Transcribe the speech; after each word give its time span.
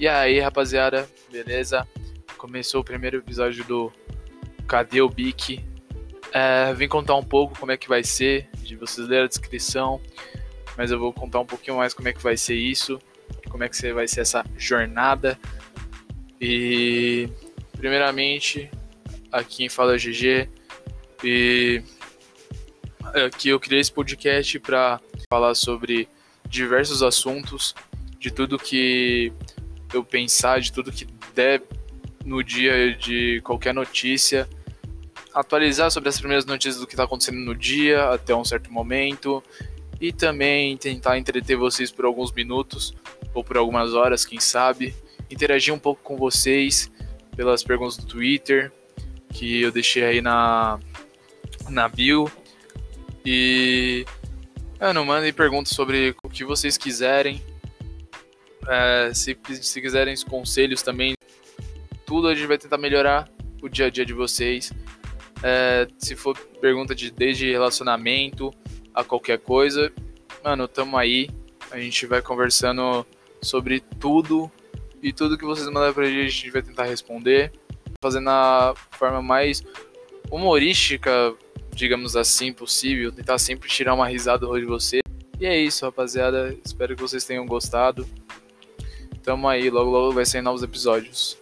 E 0.00 0.08
aí, 0.08 0.40
rapaziada, 0.40 1.06
beleza? 1.30 1.86
Começou 2.38 2.80
o 2.80 2.84
primeiro 2.84 3.18
episódio 3.18 3.62
do 3.64 3.92
Cadê 4.66 5.02
o 5.02 5.10
Bic? 5.10 5.62
É, 6.32 6.72
vim 6.72 6.88
contar 6.88 7.16
um 7.16 7.22
pouco 7.22 7.58
como 7.58 7.70
é 7.70 7.76
que 7.76 7.86
vai 7.86 8.02
ser, 8.02 8.48
de 8.62 8.76
vocês 8.76 9.06
lerem 9.06 9.26
a 9.26 9.28
descrição, 9.28 10.00
mas 10.74 10.90
eu 10.90 10.98
vou 10.98 11.12
contar 11.12 11.40
um 11.40 11.44
pouquinho 11.44 11.76
mais 11.76 11.92
como 11.92 12.08
é 12.08 12.14
que 12.14 12.22
vai 12.22 12.34
ser 12.34 12.54
isso, 12.54 12.98
como 13.50 13.62
é 13.62 13.68
que 13.68 13.92
vai 13.92 14.08
ser 14.08 14.22
essa 14.22 14.42
jornada. 14.56 15.38
E 16.40 17.28
primeiramente, 17.76 18.70
aqui 19.30 19.58
quem 19.58 19.68
fala 19.68 19.96
é 19.96 19.98
GG 19.98 20.48
e 21.22 21.82
aqui 23.26 23.50
eu 23.50 23.60
criei 23.60 23.82
esse 23.82 23.92
podcast 23.92 24.58
para 24.60 24.98
falar 25.30 25.54
sobre 25.54 26.08
diversos 26.48 27.02
assuntos, 27.02 27.74
de 28.18 28.30
tudo 28.30 28.58
que 28.58 29.30
eu 29.92 30.04
pensar, 30.04 30.60
de 30.60 30.72
tudo 30.72 30.92
que 30.92 31.06
der 31.34 31.62
no 32.24 32.42
dia 32.42 32.94
de 32.94 33.40
qualquer 33.42 33.74
notícia, 33.74 34.48
atualizar 35.34 35.90
sobre 35.90 36.08
as 36.08 36.18
primeiras 36.18 36.44
notícias 36.44 36.78
do 36.78 36.86
que 36.86 36.94
está 36.94 37.04
acontecendo 37.04 37.38
no 37.38 37.54
dia 37.54 38.10
até 38.10 38.34
um 38.34 38.44
certo 38.44 38.72
momento 38.72 39.42
e 40.00 40.12
também 40.12 40.76
tentar 40.76 41.18
entreter 41.18 41.56
vocês 41.56 41.90
por 41.90 42.04
alguns 42.04 42.32
minutos 42.32 42.94
ou 43.32 43.44
por 43.44 43.56
algumas 43.56 43.94
horas, 43.94 44.24
quem 44.24 44.40
sabe, 44.40 44.94
interagir 45.30 45.72
um 45.72 45.78
pouco 45.78 46.02
com 46.02 46.16
vocês 46.16 46.90
pelas 47.36 47.62
perguntas 47.62 47.96
do 47.96 48.06
Twitter 48.06 48.72
que 49.32 49.62
eu 49.62 49.70
deixei 49.70 50.04
aí 50.04 50.20
na 50.20 50.78
na 51.68 51.88
bio. 51.88 52.30
E 53.24 54.04
mano, 54.80 55.04
mandem 55.04 55.32
perguntas 55.32 55.72
sobre 55.74 56.14
o 56.22 56.28
que 56.28 56.44
vocês 56.44 56.76
quiserem 56.76 57.42
é, 58.68 59.12
se, 59.14 59.36
se 59.60 59.80
quiserem 59.80 60.14
conselhos 60.28 60.82
também, 60.82 61.14
tudo 62.06 62.28
a 62.28 62.34
gente 62.34 62.46
vai 62.46 62.58
tentar 62.58 62.78
melhorar 62.78 63.28
o 63.62 63.68
dia 63.68 63.86
a 63.86 63.90
dia 63.90 64.04
de 64.04 64.12
vocês. 64.12 64.72
É, 65.42 65.86
se 65.98 66.14
for 66.16 66.36
pergunta 66.60 66.94
de 66.94 67.10
desde 67.10 67.50
relacionamento 67.50 68.52
a 68.94 69.04
qualquer 69.04 69.38
coisa, 69.38 69.92
mano, 70.42 70.66
tamo 70.68 70.96
aí. 70.96 71.30
A 71.70 71.78
gente 71.78 72.06
vai 72.06 72.20
conversando 72.20 73.06
sobre 73.40 73.80
tudo 73.80 74.50
e 75.02 75.12
tudo 75.12 75.38
que 75.38 75.44
vocês 75.44 75.66
mandarem 75.68 75.94
pra 75.94 76.04
gente, 76.04 76.18
a 76.18 76.28
gente 76.28 76.50
vai 76.50 76.62
tentar 76.62 76.84
responder, 76.84 77.52
fazendo 78.02 78.28
a 78.28 78.74
forma 78.90 79.22
mais 79.22 79.62
humorística, 80.30 81.34
digamos 81.74 82.16
assim, 82.16 82.52
possível, 82.52 83.12
tentar 83.12 83.38
sempre 83.38 83.68
tirar 83.68 83.94
uma 83.94 84.06
risada 84.06 84.46
de 84.46 84.66
você. 84.66 85.00
E 85.38 85.46
é 85.46 85.58
isso, 85.58 85.86
rapaziada. 85.86 86.54
Espero 86.64 86.94
que 86.94 87.00
vocês 87.00 87.24
tenham 87.24 87.46
gostado. 87.46 88.06
Tamo 89.22 89.48
aí, 89.48 89.68
logo 89.70 89.90
logo 89.90 90.12
vai 90.12 90.24
sair 90.24 90.42
novos 90.42 90.62
episódios. 90.62 91.36